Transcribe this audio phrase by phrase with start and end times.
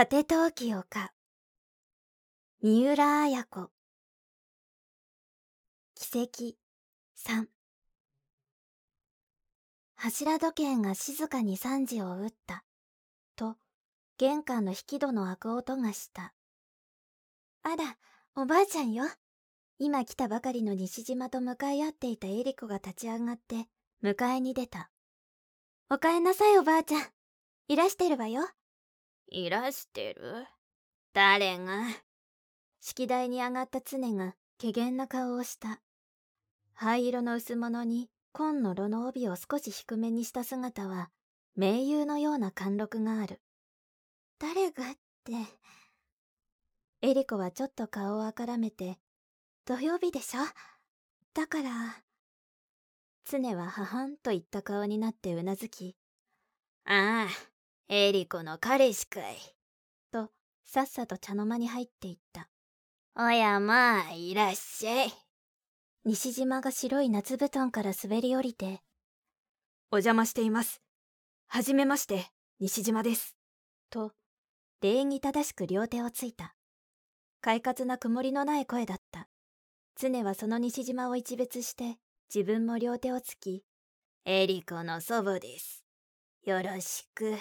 [0.00, 1.12] 果て陶器をか
[2.62, 3.68] 三浦綾子。
[5.94, 6.54] 奇跡。
[7.18, 7.44] 3
[9.96, 12.64] 柱時計が静かに3時を打った。
[13.36, 13.56] と
[14.16, 16.32] 玄関の引き戸の開く音がした。
[17.62, 17.98] あら
[18.36, 19.04] おばあちゃんよ。
[19.78, 23.66] 今来たばかりの西島と向かい合っていたエリコが立ち上がって
[24.02, 24.90] 迎えに出た。
[25.90, 27.02] おかえなさいおばあちゃん。
[27.68, 28.48] いらしてるわよ。
[29.32, 30.44] いらしてる？
[31.12, 31.84] 誰が？
[32.80, 35.80] 式台に上がった常が怪げな顔をした。
[36.74, 41.10] 灰色の薄物に紺の炉の帯を少し低めにした姿は
[41.54, 43.40] 盟友のような貫禄がある。
[44.40, 44.94] 誰がっ
[45.24, 45.32] て。
[47.02, 48.98] エリコはちょっと顔をあからめて
[49.64, 50.40] 土曜日でしょ？
[51.34, 51.70] だから。
[53.30, 55.94] 常はははんと言った顔になってうなずき
[56.84, 57.49] ああ。
[57.92, 59.36] エリコの彼氏かい。
[60.12, 60.30] と、
[60.64, 62.48] さっさと茶の間に入っていった。
[63.16, 65.12] おやまあ、いらっしゃい。
[66.04, 68.80] 西島が白い夏布団から滑り降りて、
[69.90, 70.80] お邪魔しています。
[71.48, 72.26] はじめまして、
[72.60, 73.34] 西島です。
[73.90, 74.12] と、
[74.80, 76.54] 礼儀正しく両手をついた。
[77.40, 79.26] 快活な曇りのない声だった。
[79.96, 81.96] 常はその西島を一別して、
[82.32, 83.64] 自分も両手をつき、
[84.26, 85.84] エリコの祖母です。
[86.44, 87.34] よろしく。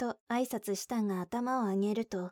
[0.00, 2.30] と挨拶したが頭を上げると、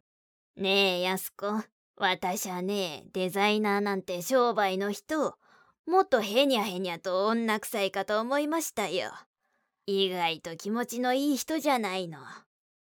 [0.56, 1.62] ねえ、やすこ、
[1.96, 5.34] 私はね、デザイナーなんて商売の人、
[5.86, 9.10] もっとへにゃへにゃと女臭いかと思いましたよ。
[9.84, 12.20] 意外と気持ちのいい人じゃないの。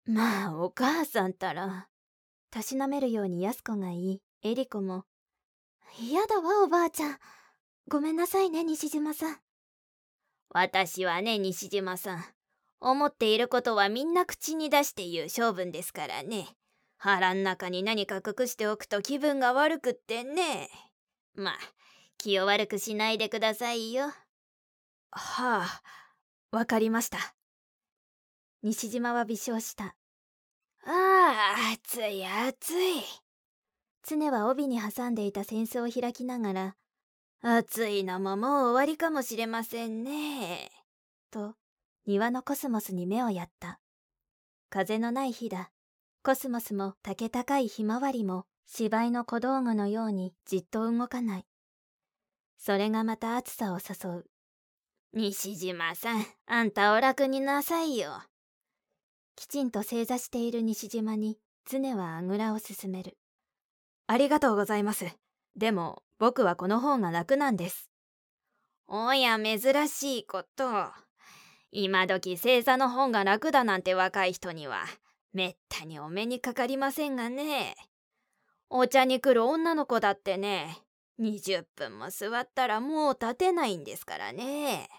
[0.06, 1.90] まあ、お母さんたら。
[2.50, 5.04] たしなめるようにやす子が言い、エリコも、
[6.00, 7.18] 嫌だわ、おばあちゃん。
[7.90, 9.38] ごめんなさいね、西島さん。
[10.50, 12.24] 私はね、西島さん。
[12.82, 16.48] 思っていることはみんな口に出して言う性分ですからね。
[16.98, 20.70] 腹ん中に何か隠しておくと気分が悪くってね。
[21.34, 21.58] まあ、
[22.18, 24.06] 気を悪くしないでくださいよ。
[25.12, 25.82] はあ、
[26.52, 27.18] わかりました。
[28.64, 29.96] 西島は微笑した。
[30.84, 33.04] ああ、暑い暑い。
[34.04, 36.76] 常は帯に挟んでいた扇子を開きながら、
[37.42, 40.70] 暑いのももう終わりかもしれませんね。
[41.32, 41.56] と、
[42.08, 43.80] 庭のコスモスに目をやった。
[44.70, 45.72] 風のない日だ。
[46.24, 51.46] コスモスも竹高いひまわりも芝居の小道具のようにじっと動かない。
[52.58, 54.26] それがまた暑さを誘う。
[55.14, 58.22] 西島さん、あんたお楽になさいよ。
[59.36, 63.18] きちんと正座している西島に常はあぐらを進める。
[64.08, 65.06] ありがとうございます。
[65.56, 67.90] でも僕はこの方が楽なんです。
[68.88, 71.11] おや珍しいこと。
[71.72, 74.86] 今時星座の本が楽だなんて若い人には
[75.34, 77.76] めったにお目にかかりませんがね。
[78.70, 80.78] お茶に来る女の子だってね、
[81.20, 84.90] 20分も座ったらもう立てないんですからね。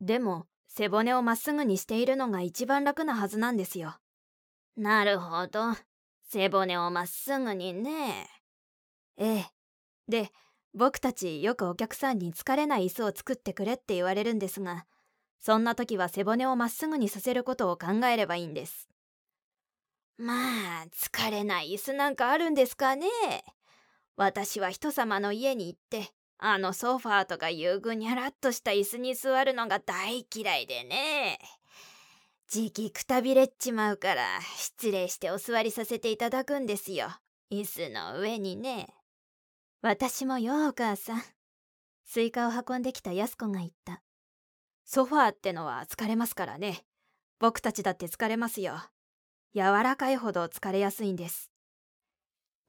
[0.00, 3.96] でも、背骨をまっすぐにしているのが一番楽なはずなんですよ。
[4.76, 5.74] なるほど。
[6.28, 8.28] 背骨をまっすぐにね。
[9.16, 9.46] ええ。
[10.06, 10.30] で、
[10.74, 14.86] 僕たちよくお客さんに疲れない椅子を作ってくれって言われるんですが、
[15.38, 18.88] そんな時は背骨をまっすぐにさせることを考えればいいんです。
[20.18, 23.06] まあ、疲れない椅子なんかあるんですかね。
[24.16, 31.38] 私は人様の家に行って、あのソファーとかいうぐにゃらっとした椅子に座るのが大嫌いでね。
[32.48, 37.10] じきくたびれっちまうから失礼してお座りさせていただくんですよ。
[37.52, 38.88] 椅子の上にね。
[39.82, 41.22] 私もよお母さん。
[42.04, 44.02] スイカを運んできた安子が言った。
[44.90, 46.82] ソファーってのは疲れますからね。
[47.40, 48.72] 僕たちだって疲れますよ。
[49.54, 51.50] 柔らかいほど疲れやすいんです。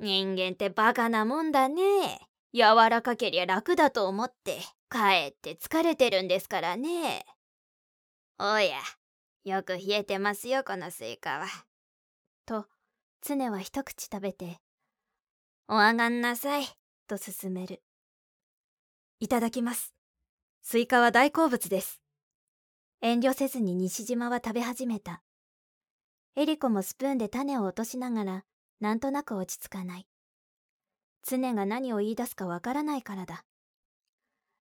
[0.01, 2.19] 人間ってバカなもんだね。
[2.53, 4.59] 柔らかけりゃ楽だと思って、
[4.89, 7.23] かえって疲れてるんですからね。
[8.37, 8.79] おや、
[9.45, 11.45] よく冷えてますよ、このスイカは。
[12.45, 12.65] と、
[13.21, 14.57] 常は一口食べて、
[15.69, 16.65] お上がんなさい、
[17.07, 17.81] と勧める。
[19.21, 19.93] いただきます。
[20.61, 22.01] スイカは大好物です。
[23.01, 25.21] 遠慮せずに西島は食べ始めた。
[26.35, 28.45] エリコもスプーンで種を落としながら、
[28.81, 30.07] なんとなく落ち着かない。
[31.25, 33.45] 常が何を言い出すかわからないからだ。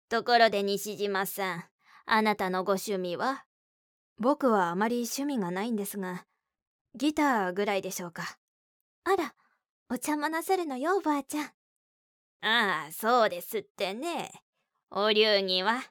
[0.09, 1.65] ところで西島さん、
[2.05, 3.45] あなたのご趣味は？
[4.19, 6.25] 僕はあまり趣味がないんですが、
[6.95, 8.39] ギターぐらいでしょうか。
[9.05, 9.35] あら、
[9.91, 11.45] お茶もなさるのよ、おばあちゃん。
[12.43, 14.31] ああ、そうですってね。
[14.91, 15.83] お流儀は？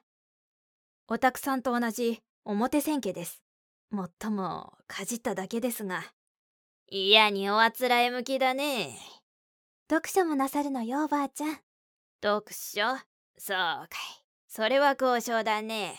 [1.08, 3.42] おたくさんと同じ表千家です。
[3.90, 6.04] もっともかじっただけですが
[6.88, 8.96] 嫌におあつらえ向きだね。
[9.90, 11.58] 読書もなさるのよおばあちゃん
[12.22, 12.82] 読書？
[13.36, 13.88] そうかい。
[14.46, 15.96] それは交渉だね。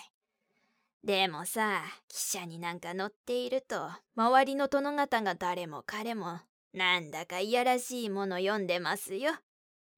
[1.04, 6.40] でもさ、汽車になんか乗っていると、周りの殿方が誰も彼も、
[6.74, 9.32] なんだかいやらしいもの読んでますよ。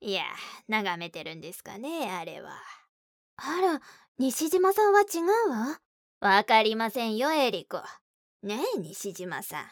[0.01, 0.23] いや、
[0.67, 2.51] 眺めてるんですかね、あれは。
[3.37, 3.81] あら
[4.17, 5.79] 西島さんは違うわ
[6.21, 7.81] わかりませんよ、エリコ。
[8.43, 9.63] ねえ、西島さん。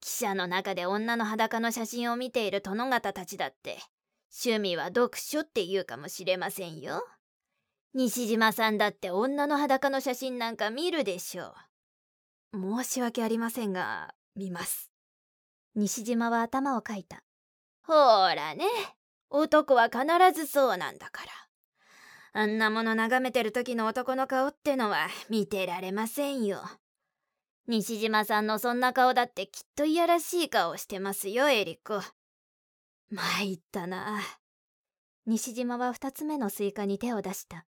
[0.00, 3.78] 汽車の中で女の裸の写真を見ている殿方たちだって、
[4.44, 7.02] 趣味は読書って言うかもしれませんよ。
[7.92, 11.54] 西島さんだって女の裸の写真なんか見るでしょ
[12.54, 12.82] う。
[12.84, 14.92] 申し訳ありませんが、見ます。
[15.74, 17.24] 西島は頭をかいた。
[17.82, 18.64] ほらね、
[19.28, 21.49] 男は必ずそうなんだから。
[22.32, 26.60] あんなもの眺めてる時の男の顔ってのは見てられませんよ。
[27.66, 32.00] 西島さんのそんな顔だってきっといやらしい顔してますよ、エリコ。
[33.10, 34.20] 参ったな。
[35.26, 37.66] 西島は二つ目のスイカに手を出した。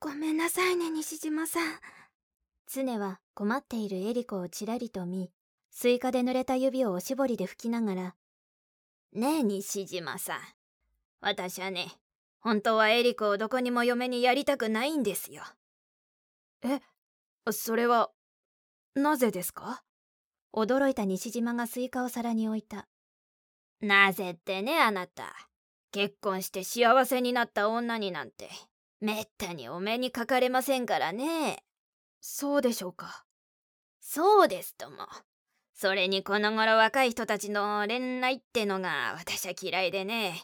[0.00, 1.78] ごめんなさいね、西島さん。
[2.70, 5.30] 常は困っているエリコをちらりと見、
[5.70, 8.14] スイカで濡れた指をおしぼりで拭きながら、
[9.12, 10.40] ねえ、西島さん。
[11.20, 11.88] 私はね、
[12.40, 15.42] 本当はエリコをどこにも嫁にやりたくないんですよ。
[16.62, 16.80] え、
[17.52, 18.10] それは、
[18.94, 19.82] なぜですか？
[20.52, 22.88] 驚いた西島がスイカを皿に置いた。
[23.80, 25.34] なぜってね、あなた。
[25.92, 28.50] 結婚して幸せになった女になんて、
[29.00, 31.64] めったにお目にかかれませんからね。
[32.20, 33.24] そうでしょうか。
[34.00, 34.96] そうですとも。
[35.74, 40.34] それにこの頃若い人たちの恋愛ってのが私は嫌いでね。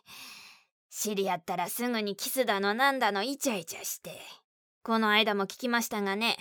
[0.96, 4.12] 知り合ったらすぐにキスだのなんだのイチャイチャして。
[4.84, 6.36] この間も聞きましたがね、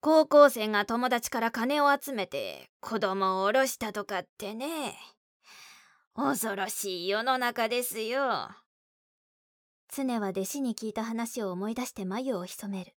[0.00, 4.94] 高校生が友達から金を集めて子供を下ろしたとかってね。
[6.14, 8.50] 恐ろしい世の中ですよ。
[9.92, 12.92] 常は弟子に聞いた話を思い出して眉を潜める。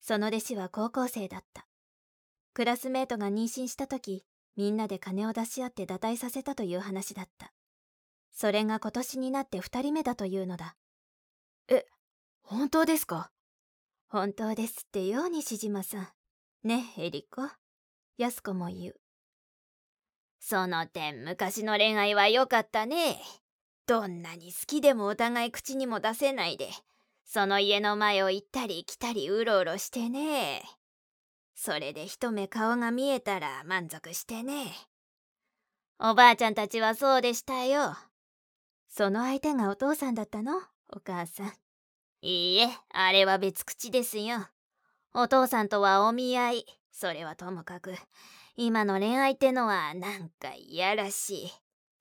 [0.00, 1.66] その弟子は高校生だった。
[2.54, 4.24] クラスメートが妊娠した時、
[4.56, 7.52] みんなで金を出し合って堕胎させたという話だった。
[8.42, 10.74] それが今年になって二人目だというのだ。
[11.68, 11.86] え、
[12.42, 13.30] 本当ですか？
[14.08, 16.08] 本当ですってよ、西島さん。
[16.64, 17.42] ね、エリコ。
[18.18, 18.94] 安子も言う。
[20.40, 23.22] その点、昔の恋愛は良かったね。
[23.86, 26.68] どんなに好きでもお互い口にも出せないで、
[27.24, 30.64] その家の前を行ったり来たりうろうろしてね。
[31.54, 34.74] それで一目顔が見えたら満足してね。
[36.00, 37.94] おばあちゃんたちはそうでしたよ。
[38.94, 40.52] その相手がお父さんだったの？
[40.94, 41.46] お母さん。
[42.20, 44.46] いいえ、あれは別口ですよ。
[45.14, 46.66] お父さんとはお見合い。
[46.90, 47.94] それはともかく、
[48.54, 51.52] 今の恋愛ってのはなんかいやらしい。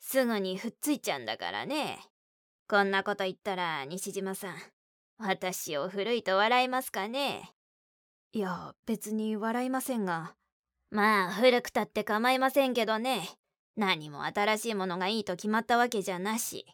[0.02, 1.98] すぐにふっついちゃうんだからね。
[2.68, 4.56] こんなこと言ったら西島さん、
[5.18, 7.54] 私を古いと笑いますかね？
[8.34, 10.36] いや、別に笑いませんが。
[10.90, 13.30] まあ、古くたって構いませんけどね。
[13.78, 16.66] 何も新しいものがいいと決まったわけじゃなし。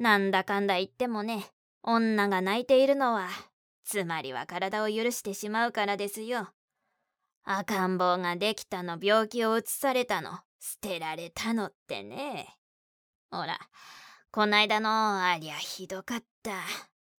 [0.00, 1.44] なんだかんだ言ってもね、
[1.82, 3.28] 女が泣いているのは、
[3.84, 6.48] つまりは体を許してしまうからですよ。
[7.44, 12.48] 赤ん坊ができたの、病気を移されたの、捨てられたのってね。
[13.30, 13.58] ほら、
[14.32, 16.52] こないだのありゃひどかった。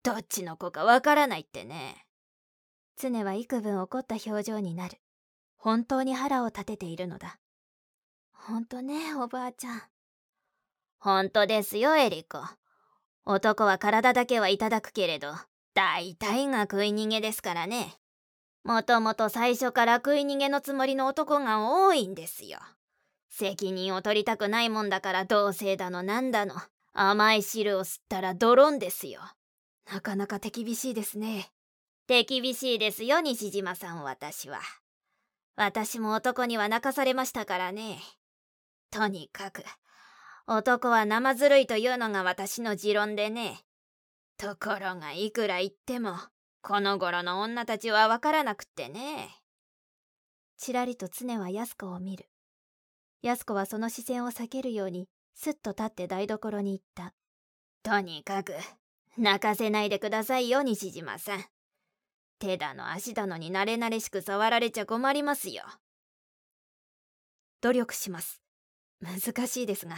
[0.01, 2.07] どっちの子かわからないってね。
[2.97, 4.97] 常は幾分怒った表情になる。
[5.55, 7.37] 本当に腹を立てているのだ。
[8.33, 9.81] ほんとね、おばあちゃん。
[10.97, 12.39] ほんとですよ、エリコ。
[13.25, 15.33] 男は体だけはいただくけれど、
[15.73, 17.95] 大体が食い逃げですからね。
[18.63, 22.59] もともと最初から食い逃げのつもりの男が多いんですよ。
[23.29, 26.55] 責任を取りたくないもんだから同性だのなんだの。
[26.93, 29.21] 甘い汁を吸ったらドロンですよ。
[29.91, 31.51] なかなか手厳しいですね。
[32.07, 34.59] 手厳しいですよ、西島さん、私は。
[35.55, 37.99] 私も男には泣かされましたからね。
[38.91, 39.63] とにかく、
[40.47, 43.63] 男は生ずるいというのが私の持論でね。
[44.37, 46.15] ところがいくら言っても、
[46.61, 49.29] この頃の女たちはわからなくってね。
[50.57, 52.27] ちらりと常は安子を見る。
[53.21, 57.13] 安子はその視線を避けるように、すっと立って台所に行った。
[57.83, 58.53] とにかく、
[59.17, 61.45] 泣かせないでくださいよ、西島さん。
[62.39, 65.63] 手だの足だのに慣れ慣れしく触られちゃ困りますよ。
[67.61, 68.41] 努力します。
[68.99, 69.95] 難しいですが。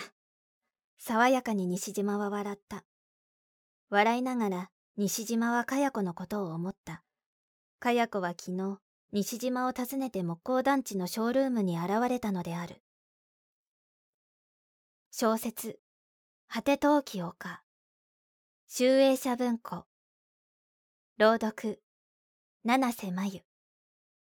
[0.98, 2.84] 爽やかに西島は笑った。
[3.90, 7.04] 笑いながら西島はかや子のことを思った。
[7.80, 8.80] かや子は昨日、
[9.12, 12.82] 西島を訪ねて木工団地のショールームに現れたのである。
[15.12, 15.80] 小説
[16.48, 17.62] 果て陶器丘
[18.68, 19.86] 集英社文庫
[21.20, 21.80] 朗読
[22.64, 23.53] 七瀬真由